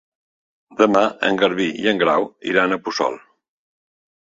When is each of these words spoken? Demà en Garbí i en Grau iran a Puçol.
Demà 0.79 1.03
en 1.27 1.37
Garbí 1.43 1.67
i 1.83 1.91
en 1.93 2.03
Grau 2.05 2.27
iran 2.55 2.77
a 2.79 2.83
Puçol. 2.89 3.21